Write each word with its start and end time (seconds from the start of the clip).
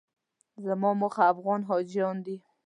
زما 0.65 0.89
موخه 0.99 1.23
افغان 1.33 1.61
حاجیان 1.69 2.17
دي. 2.25 2.37